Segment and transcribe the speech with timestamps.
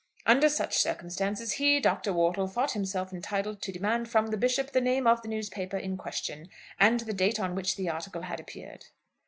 [0.25, 2.11] Under such circumstances he, Dr.
[2.11, 5.95] Wortle, thought himself entitled to demand from the Bishop the name of the newspaper in
[5.95, 8.87] question, and the date on which the article had appeared."